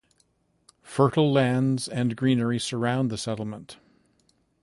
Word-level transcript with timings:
Fertile 0.81 1.31
lands 1.31 1.87
and 1.87 2.15
greenery 2.15 2.57
surround 2.57 3.11
the 3.11 3.19
settlement. 3.19 3.77